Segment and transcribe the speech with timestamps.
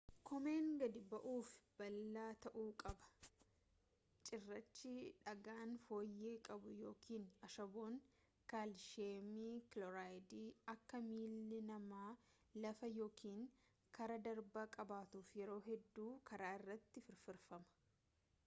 [0.27, 3.07] koomeen gadi bu’aaf fi bal’aa ta’uu qaba.
[4.29, 4.93] cirraachi
[5.25, 7.95] dhagaan fooyyee qabu yookaan ashaboon
[8.53, 9.29] kaalshiyeem
[9.75, 12.09] kiloorayidii akka miilli namaa
[12.65, 13.41] lafa yookan
[13.99, 17.75] karaa darbaa qabatuuf yeroo hedduu karaa irratti firfirfama